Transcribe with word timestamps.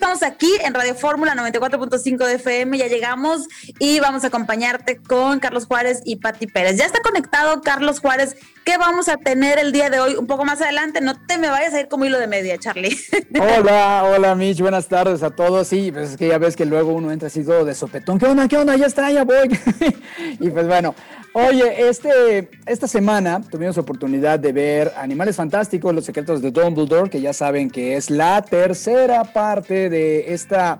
estamos 0.00 0.22
aquí 0.22 0.50
en 0.64 0.72
Radio 0.72 0.94
Fórmula 0.94 1.34
94.5 1.34 2.26
de 2.26 2.34
FM, 2.36 2.78
ya 2.78 2.86
llegamos 2.86 3.46
y 3.78 4.00
vamos 4.00 4.24
a 4.24 4.28
acompañarte 4.28 4.96
con 4.96 5.40
Carlos 5.40 5.66
Juárez 5.66 6.00
y 6.06 6.16
Pati 6.16 6.46
Pérez. 6.46 6.78
Ya 6.78 6.86
está 6.86 7.02
conectado 7.02 7.60
Carlos 7.60 8.00
Juárez. 8.00 8.34
¿Qué 8.64 8.78
vamos 8.78 9.10
a 9.10 9.18
tener 9.18 9.58
el 9.58 9.72
día 9.72 9.90
de 9.90 10.00
hoy? 10.00 10.14
Un 10.14 10.26
poco 10.26 10.46
más 10.46 10.62
adelante, 10.62 11.02
no 11.02 11.20
te 11.26 11.36
me 11.36 11.50
vayas 11.50 11.74
a 11.74 11.80
ir 11.80 11.88
como 11.88 12.06
hilo 12.06 12.18
de 12.18 12.28
media, 12.28 12.56
Charlie. 12.56 12.96
Hola, 13.38 14.04
hola 14.04 14.34
Mitch, 14.34 14.62
buenas 14.62 14.88
tardes 14.88 15.22
a 15.22 15.32
todos. 15.32 15.68
Sí, 15.68 15.92
pues 15.92 16.12
es 16.12 16.16
que 16.16 16.28
ya 16.28 16.38
ves 16.38 16.56
que 16.56 16.64
luego 16.64 16.94
uno 16.94 17.12
entra 17.12 17.26
así 17.26 17.44
todo 17.44 17.66
de 17.66 17.74
sopetón. 17.74 18.18
¿Qué 18.18 18.24
onda? 18.24 18.48
¿Qué 18.48 18.56
onda? 18.56 18.76
Ya 18.76 18.86
está, 18.86 19.10
ya 19.10 19.24
voy. 19.24 19.50
y 20.40 20.48
pues 20.48 20.66
bueno, 20.66 20.94
Oye, 21.32 21.88
este, 21.88 22.50
esta 22.66 22.88
semana 22.88 23.40
tuvimos 23.40 23.78
oportunidad 23.78 24.40
de 24.40 24.52
ver 24.52 24.92
Animales 24.96 25.36
Fantásticos, 25.36 25.94
Los 25.94 26.04
Secretos 26.04 26.42
de 26.42 26.50
Dumbledore, 26.50 27.08
que 27.08 27.20
ya 27.20 27.32
saben 27.32 27.70
que 27.70 27.96
es 27.96 28.10
la 28.10 28.42
tercera 28.42 29.22
parte 29.32 29.88
de 29.88 30.34
esta... 30.34 30.76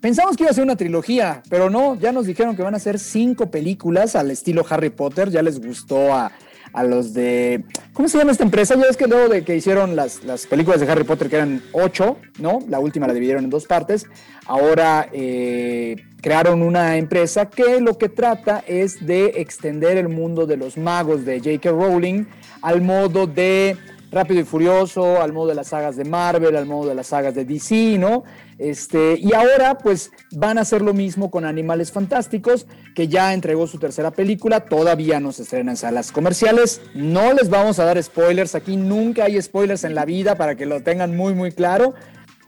Pensamos 0.00 0.36
que 0.36 0.42
iba 0.42 0.50
a 0.50 0.54
ser 0.54 0.64
una 0.64 0.74
trilogía, 0.74 1.44
pero 1.48 1.70
no, 1.70 1.94
ya 1.94 2.10
nos 2.10 2.26
dijeron 2.26 2.56
que 2.56 2.62
van 2.62 2.74
a 2.74 2.80
ser 2.80 2.98
cinco 2.98 3.52
películas 3.52 4.16
al 4.16 4.32
estilo 4.32 4.66
Harry 4.68 4.90
Potter, 4.90 5.30
ya 5.30 5.40
les 5.40 5.64
gustó 5.64 6.12
a, 6.12 6.32
a 6.72 6.84
los 6.84 7.14
de. 7.14 7.64
¿Cómo 7.92 8.08
se 8.08 8.18
llama 8.18 8.32
esta 8.32 8.44
empresa? 8.44 8.74
Ya 8.76 8.86
es 8.88 8.96
que 8.96 9.06
luego 9.06 9.28
de 9.28 9.44
que 9.44 9.56
hicieron 9.56 9.96
las, 9.96 10.24
las, 10.24 10.46
películas 10.46 10.80
de 10.80 10.90
Harry 10.90 11.04
Potter, 11.04 11.28
que 11.28 11.36
eran 11.36 11.62
ocho, 11.72 12.16
¿no? 12.38 12.60
La 12.68 12.78
última 12.80 13.06
la 13.06 13.14
dividieron 13.14 13.44
en 13.44 13.50
dos 13.50 13.66
partes. 13.66 14.06
Ahora 14.46 15.08
eh, 15.12 15.96
crearon 16.20 16.62
una 16.62 16.96
empresa 16.96 17.46
que 17.46 17.80
lo 17.80 17.98
que 17.98 18.08
trata 18.08 18.64
es 18.66 19.04
de 19.06 19.26
extender 19.36 19.96
el 19.98 20.08
mundo 20.08 20.46
de 20.46 20.56
los 20.56 20.76
magos 20.76 21.24
de 21.24 21.38
J.K. 21.38 21.70
Rowling 21.70 22.24
al 22.62 22.80
modo 22.80 23.26
de 23.26 23.76
Rápido 24.12 24.40
y 24.40 24.44
Furioso, 24.44 25.22
al 25.22 25.32
modo 25.32 25.48
de 25.48 25.54
las 25.54 25.68
sagas 25.68 25.96
de 25.96 26.04
Marvel, 26.04 26.54
al 26.54 26.66
modo 26.66 26.90
de 26.90 26.94
las 26.94 27.06
sagas 27.06 27.34
de 27.34 27.46
DC, 27.46 27.96
¿no? 27.98 28.24
Este, 28.58 29.18
y 29.18 29.32
ahora 29.32 29.78
pues 29.78 30.12
van 30.32 30.58
a 30.58 30.60
hacer 30.60 30.82
lo 30.82 30.92
mismo 30.92 31.30
con 31.30 31.46
Animales 31.46 31.90
Fantásticos, 31.90 32.66
que 32.94 33.08
ya 33.08 33.32
entregó 33.32 33.66
su 33.66 33.78
tercera 33.78 34.10
película, 34.10 34.66
todavía 34.66 35.18
no 35.18 35.32
se 35.32 35.44
estrena 35.44 35.70
en 35.70 35.78
salas 35.78 36.12
comerciales, 36.12 36.82
no 36.94 37.32
les 37.32 37.48
vamos 37.48 37.78
a 37.78 37.86
dar 37.86 38.00
spoilers, 38.02 38.54
aquí 38.54 38.76
nunca 38.76 39.24
hay 39.24 39.40
spoilers 39.40 39.82
en 39.84 39.94
la 39.94 40.04
vida 40.04 40.34
para 40.34 40.56
que 40.56 40.66
lo 40.66 40.82
tengan 40.82 41.16
muy 41.16 41.32
muy 41.32 41.50
claro. 41.50 41.94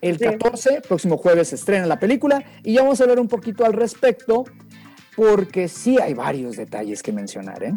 El 0.03 0.19
14, 0.19 0.83
próximo 0.87 1.17
jueves, 1.17 1.49
se 1.49 1.55
estrena 1.55 1.87
la 1.87 1.99
película 1.99 2.45
y 2.63 2.75
ya 2.75 2.83
vamos 2.83 3.01
a 3.01 3.05
hablar 3.05 3.19
un 3.19 3.29
poquito 3.29 3.65
al 3.65 3.73
respecto, 3.73 4.45
porque 5.17 5.69
sí 5.69 5.99
hay 5.99 6.13
varios 6.13 6.59
detalles 6.59 7.03
que 7.03 7.11
mencionar, 7.11 7.63
¿eh? 7.65 7.73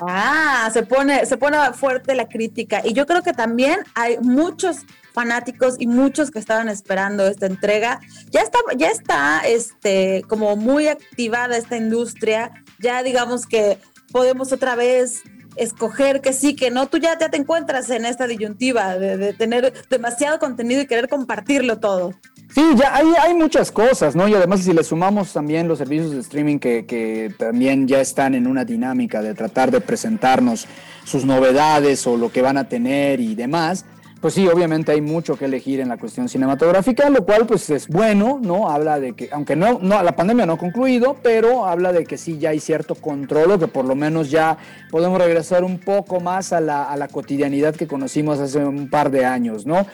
Ah, 0.00 0.70
se 0.72 0.82
pone, 0.82 1.26
se 1.26 1.36
pone 1.36 1.58
fuerte 1.72 2.14
la 2.14 2.28
crítica. 2.28 2.82
Y 2.84 2.92
yo 2.92 3.06
creo 3.06 3.22
que 3.22 3.32
también 3.32 3.80
hay 3.94 4.18
muchos 4.18 4.78
fanáticos 5.12 5.76
y 5.78 5.86
muchos 5.86 6.30
que 6.30 6.38
estaban 6.38 6.68
esperando 6.68 7.26
esta 7.26 7.46
entrega. 7.46 8.00
Ya 8.30 8.42
está, 8.42 8.58
ya 8.76 8.88
está 8.88 9.40
este, 9.40 10.22
como 10.28 10.54
muy 10.56 10.88
activada 10.88 11.56
esta 11.56 11.76
industria. 11.76 12.52
Ya 12.78 13.02
digamos 13.02 13.46
que 13.46 13.78
podemos 14.12 14.52
otra 14.52 14.76
vez 14.76 15.22
escoger 15.56 16.20
que 16.20 16.32
sí, 16.32 16.54
que 16.54 16.70
no, 16.70 16.86
tú 16.86 16.98
ya, 16.98 17.18
te 17.18 17.36
encuentras 17.36 17.90
en 17.90 18.04
esta 18.06 18.26
disyuntiva 18.26 18.96
de, 18.96 19.32
tener 19.32 19.72
demasiado 19.90 20.38
contenido 20.38 20.82
y 20.82 20.86
querer 20.86 21.08
compartirlo 21.08 21.80
todo. 21.80 22.14
Sí, 22.54 22.62
ya 22.76 22.94
hay, 22.94 23.06
hay, 23.20 23.34
muchas 23.34 23.70
cosas, 23.70 24.16
¿no? 24.16 24.26
Y 24.26 24.34
además 24.34 24.60
si 24.60 24.72
le 24.72 24.82
sumamos 24.82 25.32
también 25.32 25.68
los 25.68 25.78
servicios 25.78 26.12
de 26.12 26.20
streaming 26.20 26.58
que, 26.58 26.86
que, 26.86 27.32
también 27.38 27.86
ya 27.86 28.00
están 28.00 28.34
en 28.34 28.46
una 28.46 28.64
dinámica 28.64 29.20
de 29.20 29.34
tratar 29.34 29.70
de 29.70 29.80
presentarnos 29.80 30.66
sus 31.04 31.24
novedades 31.24 32.06
o 32.06 32.16
lo 32.16 32.32
que 32.32 32.40
van 32.40 32.56
a 32.56 32.68
tener 32.68 33.20
y 33.20 33.34
demás, 33.34 33.84
pues 34.20 34.34
sí, 34.34 34.48
obviamente 34.48 34.90
hay 34.90 35.00
mucho 35.00 35.36
que 35.36 35.44
elegir 35.44 35.78
en 35.78 35.88
la 35.88 35.96
cuestión 35.96 36.28
cinematográfica, 36.28 37.08
lo 37.08 37.24
cual 37.24 37.46
pues 37.46 37.70
es 37.70 37.86
bueno, 37.86 38.40
¿no? 38.42 38.68
Habla 38.68 38.98
de 38.98 39.12
que, 39.12 39.28
aunque 39.30 39.54
no, 39.54 39.78
no 39.80 40.02
la 40.02 40.16
pandemia 40.16 40.44
no 40.44 40.54
ha 40.54 40.58
concluido, 40.58 41.16
pero 41.22 41.66
habla 41.66 41.92
de 41.92 42.04
que 42.04 42.18
sí 42.18 42.36
ya 42.38 42.50
hay 42.50 42.58
cierto 42.58 42.96
control 42.96 43.52
o 43.52 43.58
que 43.60 43.68
por 43.68 43.84
lo 43.84 43.94
menos 43.94 44.30
ya 44.30 44.58
podemos 44.90 45.18
regresar 45.18 45.62
un 45.62 45.78
poco 45.78 46.18
más 46.18 46.52
a 46.52 46.60
la, 46.60 46.84
a 46.84 46.96
la 46.96 47.06
cotidianidad 47.06 47.76
que 47.76 47.86
conocimos 47.86 48.40
hace 48.40 48.64
un 48.64 48.90
par 48.90 49.12
de 49.12 49.24
años, 49.24 49.66
¿no? 49.66 49.86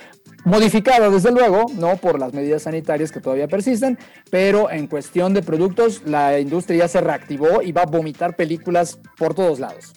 Modificada, 0.44 1.08
desde 1.08 1.32
luego, 1.32 1.64
no 1.74 1.96
por 1.96 2.18
las 2.18 2.34
medidas 2.34 2.62
sanitarias 2.62 3.10
que 3.10 3.20
todavía 3.20 3.48
persisten, 3.48 3.98
pero 4.30 4.70
en 4.70 4.86
cuestión 4.86 5.32
de 5.32 5.42
productos, 5.42 6.02
la 6.04 6.38
industria 6.38 6.80
ya 6.80 6.88
se 6.88 7.00
reactivó 7.00 7.62
y 7.62 7.72
va 7.72 7.82
a 7.82 7.86
vomitar 7.86 8.36
películas 8.36 8.98
por 9.16 9.34
todos 9.34 9.58
lados. 9.58 9.94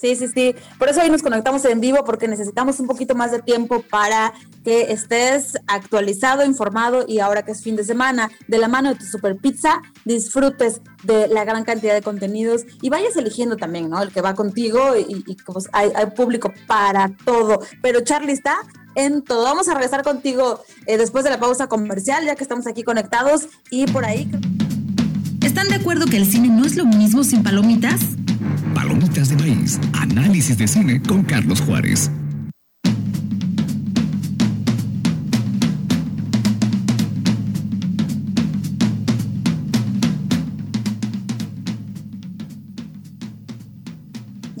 Sí, 0.00 0.16
sí, 0.16 0.28
sí. 0.28 0.54
Por 0.78 0.88
eso 0.88 1.02
hoy 1.02 1.10
nos 1.10 1.22
conectamos 1.22 1.64
en 1.66 1.80
vivo 1.80 2.04
porque 2.04 2.26
necesitamos 2.26 2.80
un 2.80 2.86
poquito 2.86 3.14
más 3.14 3.32
de 3.32 3.42
tiempo 3.42 3.82
para 3.82 4.32
que 4.64 4.92
estés 4.92 5.56
actualizado, 5.66 6.44
informado 6.44 7.04
y 7.06 7.20
ahora 7.20 7.44
que 7.44 7.52
es 7.52 7.62
fin 7.62 7.76
de 7.76 7.84
semana, 7.84 8.30
de 8.48 8.58
la 8.58 8.68
mano 8.68 8.90
de 8.90 8.96
tu 8.96 9.04
super 9.04 9.36
pizza, 9.36 9.80
disfrutes 10.04 10.80
de 11.04 11.28
la 11.28 11.44
gran 11.44 11.64
cantidad 11.64 11.94
de 11.94 12.02
contenidos 12.02 12.64
y 12.82 12.90
vayas 12.90 13.16
eligiendo 13.16 13.56
también, 13.56 13.88
¿no? 13.88 14.02
El 14.02 14.10
que 14.10 14.20
va 14.20 14.34
contigo 14.34 14.96
y, 14.96 15.24
y 15.26 15.34
pues 15.46 15.68
hay, 15.72 15.90
público 16.16 16.52
para 16.66 17.10
todo. 17.24 17.60
Pero 17.82 18.00
Charlie 18.00 18.32
está 18.32 18.58
en 18.94 19.22
todo. 19.22 19.44
Vamos 19.44 19.68
a 19.68 19.74
regresar 19.74 20.02
contigo 20.02 20.62
eh, 20.86 20.98
después 20.98 21.24
de 21.24 21.30
la 21.30 21.40
pausa 21.40 21.68
comercial, 21.68 22.24
ya 22.24 22.36
que 22.36 22.42
estamos 22.42 22.66
aquí 22.66 22.82
conectados 22.82 23.48
y 23.70 23.86
por 23.86 24.04
ahí. 24.04 24.30
¿Están 25.42 25.68
de 25.68 25.76
acuerdo 25.76 26.06
que 26.06 26.16
el 26.16 26.26
cine 26.26 26.48
no 26.48 26.66
es 26.66 26.76
lo 26.76 26.84
mismo 26.84 27.24
sin 27.24 27.42
palomitas? 27.42 28.00
Palomitas 28.74 29.30
de 29.30 29.36
maíz. 29.36 29.78
Análisis 29.94 30.58
de 30.58 30.68
cine 30.68 31.02
con 31.02 31.22
Carlos 31.22 31.60
Juárez. 31.62 32.10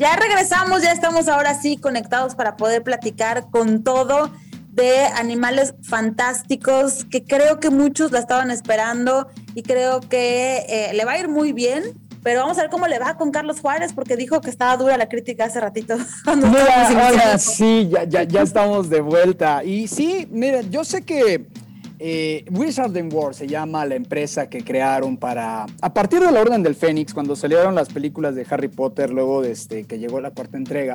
Ya 0.00 0.16
regresamos, 0.16 0.80
ya 0.80 0.92
estamos 0.92 1.28
ahora 1.28 1.60
sí 1.60 1.76
conectados 1.76 2.34
para 2.34 2.56
poder 2.56 2.82
platicar 2.82 3.50
con 3.50 3.84
todo 3.84 4.30
de 4.70 5.04
animales 5.04 5.74
fantásticos 5.82 7.04
que 7.04 7.22
creo 7.22 7.60
que 7.60 7.68
muchos 7.68 8.10
la 8.10 8.18
estaban 8.18 8.50
esperando 8.50 9.28
y 9.54 9.62
creo 9.62 10.00
que 10.00 10.64
eh, 10.70 10.92
le 10.94 11.04
va 11.04 11.12
a 11.12 11.18
ir 11.18 11.28
muy 11.28 11.52
bien 11.52 11.82
pero 12.22 12.40
vamos 12.40 12.56
a 12.56 12.62
ver 12.62 12.70
cómo 12.70 12.86
le 12.86 12.98
va 12.98 13.18
con 13.18 13.30
Carlos 13.30 13.60
Juárez, 13.60 13.92
porque 13.94 14.16
dijo 14.16 14.40
que 14.40 14.50
estaba 14.50 14.76
dura 14.76 14.98
la 14.98 15.08
crítica 15.08 15.46
hace 15.46 15.58
ratito. 15.58 15.96
Mira, 16.36 17.38
sí, 17.38 17.88
ya, 17.90 18.04
ya, 18.04 18.24
ya 18.24 18.42
estamos 18.42 18.90
de 18.90 19.00
vuelta. 19.00 19.64
Y 19.64 19.88
sí, 19.88 20.28
mira, 20.30 20.60
yo 20.60 20.84
sé 20.84 21.00
que 21.00 21.46
eh, 22.02 22.46
Wizard 22.50 22.92
War 23.12 23.34
se 23.34 23.46
llama 23.46 23.84
la 23.84 23.94
empresa 23.94 24.48
que 24.48 24.64
crearon 24.64 25.18
para, 25.18 25.66
a 25.82 25.92
partir 25.92 26.20
de 26.20 26.32
la 26.32 26.40
Orden 26.40 26.62
del 26.62 26.74
Fénix, 26.74 27.12
cuando 27.12 27.36
salieron 27.36 27.74
las 27.74 27.90
películas 27.90 28.34
de 28.34 28.46
Harry 28.48 28.68
Potter, 28.68 29.10
luego 29.10 29.42
de 29.42 29.52
este, 29.52 29.84
que 29.84 29.98
llegó 29.98 30.18
la 30.18 30.30
cuarta 30.30 30.56
entrega, 30.56 30.94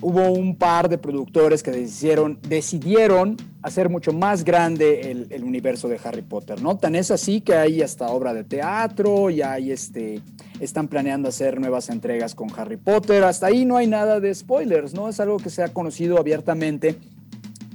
hubo 0.00 0.32
un 0.32 0.56
par 0.56 0.88
de 0.88 0.96
productores 0.96 1.62
que 1.62 1.70
decidieron, 1.70 2.38
decidieron 2.48 3.36
hacer 3.60 3.90
mucho 3.90 4.14
más 4.14 4.42
grande 4.42 5.10
el, 5.10 5.44
universo 5.44 5.86
de 5.86 6.00
Harry 6.02 6.22
Potter, 6.22 6.62
¿no? 6.62 6.78
Tan 6.78 6.94
es 6.94 7.10
así 7.10 7.42
que 7.42 7.54
hay 7.54 7.82
hasta 7.82 8.06
obra 8.06 8.32
de 8.32 8.44
teatro, 8.44 9.28
y 9.28 9.42
hay 9.42 9.70
este, 9.70 10.22
están 10.60 10.88
planeando 10.88 11.28
hacer 11.28 11.60
nuevas 11.60 11.90
entregas 11.90 12.34
con 12.34 12.48
Harry 12.56 12.78
Potter, 12.78 13.22
hasta 13.24 13.48
ahí 13.48 13.66
no 13.66 13.76
hay 13.76 13.86
nada 13.86 14.18
de 14.18 14.34
spoilers, 14.34 14.94
¿no? 14.94 15.10
Es 15.10 15.20
algo 15.20 15.36
que 15.36 15.50
se 15.50 15.62
ha 15.62 15.68
conocido 15.68 16.16
abiertamente 16.18 16.96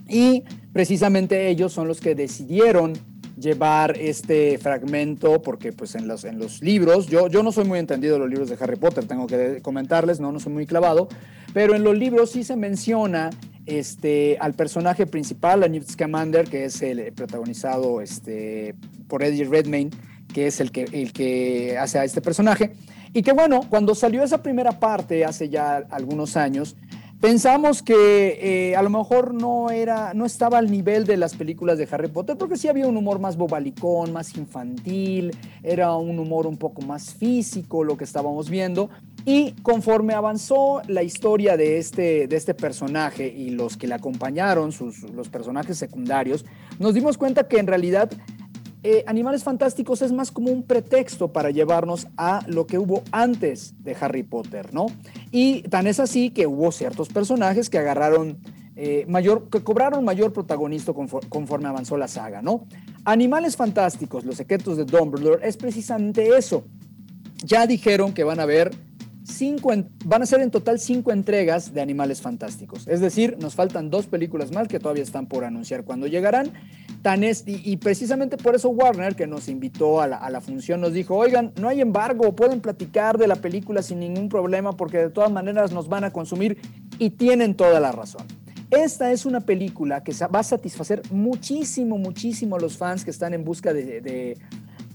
y 0.07 0.43
precisamente 0.73 1.49
ellos 1.49 1.73
son 1.73 1.87
los 1.87 1.99
que 1.99 2.15
decidieron 2.15 2.93
llevar 3.37 3.95
este 3.97 4.57
fragmento, 4.57 5.41
porque 5.41 5.71
pues 5.71 5.95
en 5.95 6.07
los, 6.07 6.23
en 6.23 6.39
los 6.39 6.61
libros, 6.61 7.07
yo, 7.07 7.27
yo 7.27 7.43
no 7.43 7.51
soy 7.51 7.65
muy 7.65 7.79
entendido 7.79 8.13
de 8.13 8.19
los 8.19 8.29
libros 8.29 8.49
de 8.49 8.57
Harry 8.59 8.77
Potter, 8.77 9.05
tengo 9.05 9.27
que 9.27 9.61
comentarles, 9.61 10.19
no, 10.19 10.31
no 10.31 10.39
soy 10.39 10.53
muy 10.53 10.65
clavado, 10.65 11.07
pero 11.53 11.75
en 11.75 11.83
los 11.83 11.97
libros 11.97 12.31
sí 12.31 12.43
se 12.43 12.55
menciona 12.55 13.29
este, 13.67 14.37
al 14.39 14.53
personaje 14.53 15.05
principal, 15.05 15.63
a 15.63 15.67
Newt 15.67 15.87
Scamander, 15.87 16.47
que 16.47 16.65
es 16.65 16.81
el 16.81 17.13
protagonizado 17.13 18.01
este, 18.01 18.75
por 19.07 19.23
Eddie 19.23 19.45
Redmayne, 19.45 19.91
que 20.33 20.47
es 20.47 20.59
el 20.59 20.71
que, 20.71 20.85
el 20.91 21.13
que 21.13 21.77
hace 21.77 21.99
a 21.99 22.05
este 22.05 22.21
personaje, 22.21 22.73
y 23.13 23.21
que 23.21 23.33
bueno, 23.33 23.61
cuando 23.69 23.95
salió 23.95 24.23
esa 24.23 24.41
primera 24.41 24.79
parte 24.79 25.25
hace 25.25 25.49
ya 25.49 25.77
algunos 25.89 26.37
años, 26.37 26.75
Pensamos 27.19 27.81
que 27.81 28.37
eh, 28.69 28.75
a 28.75 28.83
lo 28.83 28.91
mejor 28.91 29.33
no 29.33 29.71
era, 29.71 30.13
no 30.13 30.23
estaba 30.23 30.59
al 30.59 30.69
nivel 30.69 31.05
de 31.05 31.17
las 31.17 31.35
películas 31.35 31.79
de 31.79 31.87
Harry 31.89 32.09
Potter, 32.09 32.37
porque 32.37 32.57
sí 32.57 32.67
había 32.67 32.85
un 32.85 32.95
humor 32.95 33.17
más 33.17 33.37
bobalicón, 33.37 34.13
más 34.13 34.37
infantil, 34.37 35.35
era 35.63 35.95
un 35.95 36.19
humor 36.19 36.45
un 36.45 36.57
poco 36.57 36.83
más 36.83 37.15
físico 37.15 37.83
lo 37.83 37.97
que 37.97 38.03
estábamos 38.03 38.51
viendo. 38.51 38.91
Y 39.25 39.53
conforme 39.63 40.13
avanzó 40.13 40.83
la 40.87 41.01
historia 41.01 41.57
de 41.57 41.79
este, 41.79 42.27
de 42.27 42.35
este 42.35 42.53
personaje 42.53 43.27
y 43.27 43.49
los 43.49 43.77
que 43.77 43.87
le 43.87 43.95
acompañaron, 43.95 44.71
sus, 44.71 45.01
los 45.11 45.27
personajes 45.27 45.75
secundarios, 45.75 46.45
nos 46.77 46.93
dimos 46.93 47.17
cuenta 47.17 47.47
que 47.47 47.57
en 47.57 47.65
realidad 47.65 48.11
eh, 48.89 49.03
Animales 49.05 49.43
Fantásticos 49.43 50.01
es 50.01 50.13
más 50.13 50.31
como 50.31 50.49
un 50.49 50.63
pretexto 50.63 51.33
para 51.33 51.51
llevarnos 51.51 52.07
a 52.15 52.45
lo 52.47 52.67
que 52.67 52.77
hubo 52.77 53.03
antes 53.11 53.75
de 53.83 53.97
Harry 53.99 54.23
Potter, 54.23 54.73
¿no? 54.73 54.85
Y 55.29 55.63
tan 55.63 55.87
es 55.87 55.99
así 55.99 56.29
que 56.29 56.47
hubo 56.47 56.71
ciertos 56.71 57.09
personajes 57.09 57.69
que 57.69 57.79
agarraron 57.79 58.37
eh, 58.77 59.05
mayor, 59.09 59.49
que 59.49 59.61
cobraron 59.61 60.05
mayor 60.05 60.31
protagonista 60.31 60.93
conforme, 60.93 61.67
avanzó 61.67 61.97
la 61.97 62.07
saga, 62.07 62.41
¿no? 62.41 62.65
Animales 63.03 63.57
Fantásticos, 63.57 64.23
Los 64.23 64.37
Secretos 64.37 64.77
de 64.77 64.85
Dumbledore, 64.85 65.45
es 65.45 65.57
precisamente 65.57 66.37
eso. 66.37 66.63
Ya 67.43 67.67
dijeron 67.67 68.13
que 68.13 68.23
van 68.23 68.39
a 68.39 68.45
ver 68.45 68.71
cinco, 69.25 69.73
van 70.05 70.21
a 70.21 70.25
ser 70.25 70.39
en 70.39 70.49
total 70.49 70.79
cinco 70.79 71.11
entregas 71.11 71.73
de 71.73 71.81
Animales 71.81 72.21
Fantásticos. 72.21 72.87
Es 72.87 73.01
decir, 73.01 73.37
nos 73.41 73.53
faltan 73.53 73.89
dos 73.89 74.07
películas 74.07 74.53
más 74.53 74.69
que 74.69 74.79
todavía 74.79 75.03
están 75.03 75.25
por 75.25 75.43
anunciar 75.43 75.83
cuando 75.83 76.07
llegarán. 76.07 76.53
Y, 77.45 77.77
precisamente 77.77 78.37
por 78.37 78.55
eso 78.55 78.69
Warner, 78.69 79.15
que 79.15 79.27
nos 79.27 79.47
invitó 79.47 80.01
a 80.01 80.07
la, 80.07 80.17
a 80.17 80.29
la, 80.29 80.41
función, 80.41 80.81
nos 80.81 80.93
dijo, 80.93 81.15
oigan, 81.15 81.53
no 81.59 81.69
hay 81.69 81.81
embargo, 81.81 82.35
pueden 82.35 82.59
platicar 82.59 83.17
de 83.17 83.27
la 83.27 83.35
película 83.35 83.81
sin 83.81 83.99
ningún 83.99 84.29
problema 84.29 84.73
porque 84.73 84.97
de 84.97 85.09
todas 85.09 85.31
maneras 85.31 85.71
nos 85.71 85.87
van 85.87 86.03
a 86.03 86.11
consumir 86.11 86.57
y 86.99 87.11
tienen 87.11 87.55
toda 87.55 87.79
la 87.79 87.91
razón. 87.91 88.25
Esta 88.69 89.13
es 89.13 89.25
una 89.25 89.39
película 89.39 90.03
que 90.03 90.13
va 90.27 90.39
a 90.39 90.43
satisfacer 90.43 91.01
muchísimo, 91.09 91.97
muchísimo 91.97 92.57
a 92.57 92.59
los 92.59 92.77
fans 92.77 93.05
que 93.05 93.11
están 93.11 93.33
en 93.33 93.45
busca 93.45 93.73
de, 93.73 94.37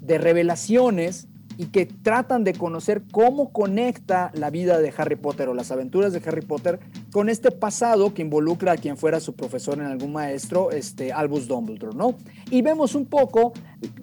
revelaciones 0.06 1.26
y 1.56 1.67
que 1.67 1.87
tratan 1.87 2.44
de 2.44 2.53
conocer 2.53 3.03
cómo 3.11 3.50
conecta 3.50 4.31
la 4.35 4.50
vida 4.50 4.79
de 4.79 4.93
Harry 4.97 5.17
Potter 5.17 5.49
o 5.49 5.55
las 5.55 5.70
aventuras 5.70 6.12
de 6.12 6.20
Harry 6.26 6.43
Potter 6.43 6.81
con 7.12 7.29
este 7.29 7.50
pasado 7.50 8.14
que 8.14 8.23
involucra 8.23 8.73
a 8.73 8.76
quien 8.76 8.97
fuera 8.97 9.20
su 9.20 9.35
profesor 9.37 9.79
en 9.79 9.85
algún 9.85 10.12
maestro, 10.12 10.70
este 10.70 11.12
Albus 11.12 11.47
Dumbledore, 11.47 11.94
¿no? 11.94 12.17
Y 12.50 12.62
vemos 12.62 12.94
un 12.94 13.05
poco 13.05 13.53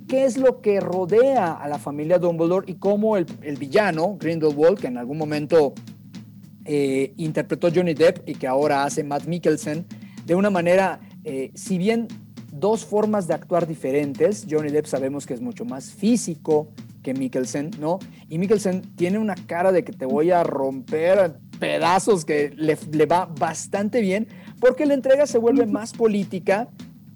qué 0.08 0.26
es 0.26 0.38
lo 0.38 0.62
que 0.62 0.80
rodea 0.80 1.54
a 1.54 1.68
la 1.68 1.80
familia 1.80 2.20
Dumbledore 2.20 2.72
y 2.72 2.76
cómo 2.76 3.18
el, 3.18 3.26
villano, 3.58 4.16
Grindelwald, 4.20 4.80
que 4.80 4.88
en 4.88 4.98
algún 4.98 5.18
momento 5.18 5.74
eh, 6.66 7.14
interpretó 7.18 7.70
Johnny 7.74 7.96
Depp 7.96 8.30
y 8.30 8.36
que 8.36 8.46
ahora 8.46 8.84
hace 8.84 9.04
Matt 9.04 9.26
Mikkelsen, 9.26 9.88
de 10.24 10.36
una 10.36 10.52
manera, 10.52 11.00
eh, 11.24 11.52
si 11.56 11.80
bien 11.80 12.08
dos 12.52 12.86
formas 12.86 13.28
de 13.28 13.34
actuar 13.34 13.66
diferentes, 13.66 14.46
Johnny 14.48 14.70
Depp 14.70 14.86
sabemos 14.86 15.26
que 15.26 15.34
es 15.34 15.42
mucho 15.42 15.66
más 15.66 15.92
físico 15.92 16.68
que 17.02 17.16
Mikkelsen, 17.16 17.72
¿no? 17.80 17.98
Y 18.30 18.38
Mikkelsen 18.38 18.84
tiene 18.96 19.18
una 19.18 19.34
cara 19.34 19.72
de 19.72 19.84
que 19.84 19.94
te 19.94 20.06
voy 20.06 20.30
a 20.30 20.44
romper 20.44 21.40
pedazos 21.60 22.26
que 22.26 22.52
le, 22.56 22.78
le 22.92 23.06
va 23.06 23.26
bastante 23.26 24.02
bien, 24.02 24.28
porque 24.60 24.86
la 24.86 24.94
entrega 24.94 25.28
se 25.28 25.38
vuelve 25.38 25.66
más 25.66 25.94
política, 25.94 26.68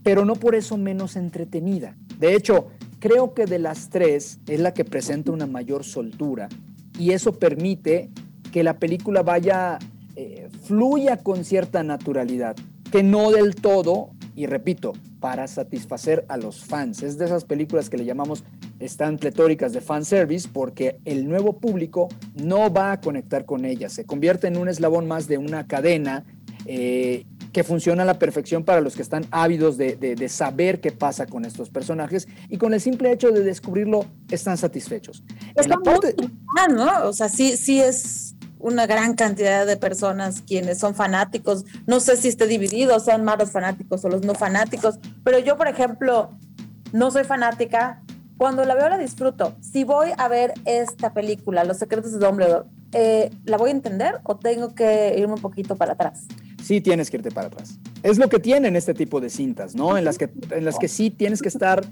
pero 0.04 0.26
no 0.26 0.36
por 0.36 0.56
eso 0.56 0.78
menos 0.78 1.16
entretenida. 1.16 1.96
De 2.20 2.36
hecho, 2.36 2.68
creo 3.00 3.34
que 3.34 3.46
de 3.46 3.60
las 3.60 3.90
tres 3.90 4.40
es 4.48 4.60
la 4.60 4.74
que 4.74 4.86
presenta 4.86 5.32
una 5.32 5.48
mayor 5.48 5.84
soltura 5.84 6.50
y 6.98 7.12
eso 7.12 7.34
permite 7.34 8.10
que 8.52 8.64
la 8.64 8.78
película 8.78 9.24
vaya, 9.24 9.80
eh, 10.16 10.48
fluya 10.64 11.18
con 11.18 11.44
cierta 11.44 11.84
naturalidad, 11.84 12.56
que 12.92 13.04
no 13.04 13.32
del 13.32 13.56
todo, 13.56 14.12
y 14.36 14.46
repito, 14.46 14.94
para 15.20 15.48
satisfacer 15.48 16.26
a 16.28 16.38
los 16.38 16.64
fans. 16.64 17.02
Es 17.02 17.18
de 17.18 17.26
esas 17.26 17.46
películas 17.46 17.90
que 17.90 17.98
le 17.98 18.06
llamamos 18.06 18.44
están 18.80 19.18
pletóricas 19.18 19.74
de 19.74 19.82
fanservice 19.82 20.50
porque 20.52 20.98
el 21.06 21.28
nuevo 21.28 21.60
público 21.60 22.10
no 22.36 22.72
va 22.72 22.94
a 22.94 23.02
conectar 23.02 23.46
con 23.46 23.66
ellas, 23.66 23.94
se 23.94 24.06
convierte 24.06 24.48
en 24.48 24.58
un 24.58 24.70
eslabón 24.70 25.08
más 25.08 25.28
de 25.28 25.38
una 25.38 25.68
cadena 25.68 26.26
eh, 26.66 27.26
que 27.52 27.64
funciona 27.64 28.04
a 28.04 28.06
la 28.06 28.18
perfección 28.18 28.64
para 28.64 28.82
los 28.82 28.96
que 28.96 29.04
están 29.04 29.26
ávidos 29.30 29.78
de, 29.78 30.28
saber 30.28 30.82
qué 30.82 30.92
pasa 30.92 31.28
con 31.28 31.46
estos 31.46 31.70
personajes 31.70 32.28
y 32.50 32.58
con 32.58 32.74
el 32.74 32.82
simple 32.82 33.12
hecho 33.12 33.32
de 33.32 33.44
descubrirlo 33.44 34.06
están 34.32 34.58
satisfechos. 34.58 35.24
Está 35.56 35.76
¿no? 36.70 37.08
O 37.08 37.14
sea, 37.14 37.30
sí, 37.30 37.56
sí 37.58 37.80
es 37.80 38.36
una 38.58 38.88
gran 38.88 39.14
cantidad 39.14 39.68
de 39.68 39.78
personas 39.78 40.42
quienes 40.42 40.80
son 40.80 40.96
fanáticos. 40.96 41.66
No 41.86 42.00
sé 42.00 42.18
si 42.18 42.30
esté 42.30 42.48
dividido, 42.48 43.00
sean 43.00 43.24
más 43.24 43.38
los 43.38 43.52
fanáticos 43.52 44.04
o 44.04 44.10
los 44.10 44.24
no 44.24 44.34
fanáticos, 44.34 45.00
pero 45.24 45.38
yo, 45.38 45.58
por 45.58 45.68
ejemplo, 45.68 46.32
no 46.92 47.12
soy 47.12 47.24
fanática. 47.24 48.02
Cuando 48.38 48.66
la 48.66 48.76
veo 48.76 48.90
la 48.90 48.98
disfruto. 48.98 49.56
Si 49.62 49.84
voy 49.84 50.10
a 50.18 50.28
ver 50.28 50.54
esta 50.66 51.14
película, 51.14 51.64
Los 51.64 51.78
secretos 51.78 52.12
de 52.12 52.20
Dumbledore, 52.20 52.68
eh, 52.92 53.30
¿la 53.46 53.58
voy 53.58 53.70
a 53.70 53.74
entender 53.74 54.20
o 54.24 54.38
tengo 54.38 54.76
que 54.76 55.16
irme 55.18 55.34
un 55.34 55.42
poquito 55.42 55.76
para 55.76 55.94
atrás? 55.94 56.26
Sí, 56.64 56.82
tienes 56.82 57.10
que 57.10 57.18
irte 57.18 57.32
para 57.32 57.48
atrás. 57.48 57.80
Es 58.04 58.18
lo 58.18 58.30
que 58.30 58.40
tienen 58.40 58.76
este 58.76 58.94
tipo 58.94 59.20
de 59.22 59.30
cintas, 59.30 59.76
¿no? 59.76 59.98
En 59.98 60.06
las 60.06 60.18
que, 60.18 60.30
en 60.52 60.66
las 60.66 60.78
que 60.78 60.88
sí 60.88 61.10
tienes 61.10 61.42
que 61.42 61.50
estar 61.50 61.84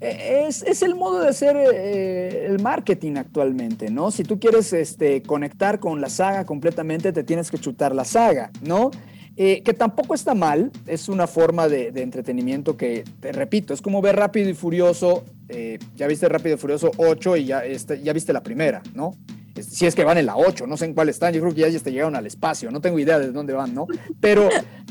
es, 0.00 0.82
el 0.82 0.94
modo 0.94 1.20
de 1.20 1.28
hacer 1.28 1.56
eh, 1.56 2.46
el 2.46 2.60
marketing 2.60 3.16
actualmente, 3.16 3.90
¿no? 3.90 4.10
Si 4.10 4.24
tú 4.24 4.40
quieres 4.40 4.72
este, 4.72 5.22
conectar 5.22 5.78
con 5.78 6.00
la 6.00 6.08
saga 6.08 6.46
completamente, 6.46 7.12
te 7.12 7.22
tienes 7.22 7.50
que 7.50 7.58
chutar 7.58 7.94
la 7.94 8.04
saga, 8.04 8.50
¿no? 8.62 8.90
Eh, 9.36 9.62
que 9.62 9.74
tampoco 9.74 10.14
está 10.14 10.34
mal, 10.34 10.70
es 10.86 11.08
una 11.08 11.26
forma 11.26 11.68
de, 11.68 11.88
entretenimiento 11.96 12.76
que, 12.76 13.04
te 13.20 13.32
repito, 13.32 13.74
es 13.74 13.82
como 13.82 14.00
ver 14.00 14.16
Rápido 14.16 14.48
y 14.48 14.54
Furioso, 14.54 15.24
eh, 15.50 15.78
ya 15.96 16.06
viste 16.06 16.28
Rápido 16.28 16.54
y 16.54 16.58
Furioso 16.58 16.90
8 16.96 17.36
y 17.36 17.44
ya, 17.46 17.60
este, 17.64 18.02
ya 18.02 18.12
viste 18.12 18.32
la 18.32 18.42
primera, 18.42 18.82
¿no? 18.94 19.16
Si 19.60 19.84
es 19.84 19.94
que 19.94 20.04
van 20.04 20.16
en 20.16 20.26
la 20.26 20.36
8, 20.36 20.66
no 20.66 20.76
sé 20.76 20.86
en 20.86 20.94
cuál 20.94 21.08
están, 21.08 21.34
yo 21.34 21.40
creo 21.40 21.52
que 21.52 21.60
ya, 21.60 21.68
ya 21.68 21.80
te 21.80 21.90
llegaron 21.90 22.16
al 22.16 22.26
espacio, 22.26 22.70
no 22.70 22.80
tengo 22.80 22.98
idea 22.98 23.18
de 23.18 23.30
dónde 23.32 23.52
van, 23.52 23.74
¿no? 23.74 23.86
Pero, 24.20 24.48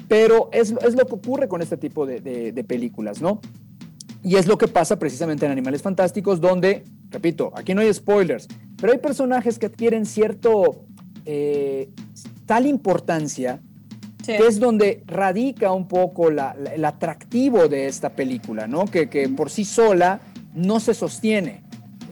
pero 0.08 0.50
es, 0.52 0.74
es 0.86 0.96
lo 0.96 1.06
que 1.06 1.16
ocurre 1.16 1.48
con 1.48 1.62
este 1.62 1.78
tipo 1.78 2.06
de, 2.06 2.20
de 2.20 2.64
películas, 2.64 3.22
¿no? 3.22 3.42
Y 4.24 4.36
es 4.36 4.48
lo 4.48 4.58
que 4.58 4.68
pasa 4.68 5.00
precisamente 5.00 5.46
en 5.46 5.52
Animales 5.52 5.82
Fantásticos, 5.82 6.42
donde, 6.42 6.84
repito, 7.10 7.52
aquí 7.56 7.74
no 7.74 7.82
hay 7.82 7.94
spoilers, 7.94 8.48
pero 8.80 8.94
hay 8.94 9.00
personajes 9.00 9.58
que 9.58 9.68
adquieren 9.68 10.06
cierto, 10.06 10.86
eh, 11.26 11.90
tal 12.46 12.66
importancia, 12.68 13.62
que 14.26 14.46
es 14.46 14.60
donde 14.60 15.04
radica 15.08 15.72
un 15.72 15.88
poco 15.88 16.30
el 16.30 16.86
atractivo 16.86 17.68
de 17.68 17.88
esta 17.88 18.10
película, 18.10 18.68
¿no? 18.68 18.86
Que, 18.86 19.08
por 19.36 19.50
sí 19.50 19.66
sola 19.66 20.20
no 20.54 20.80
se 20.80 20.94
sostiene. 20.94 21.64